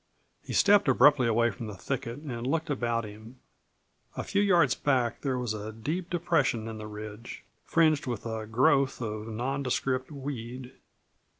[0.41, 3.39] He stepped abruptly away from the thicket and looked about him.
[4.17, 8.47] A few yards back there was a deep depression in the ridge, fringed with a
[8.47, 10.73] growth of nondescript weed.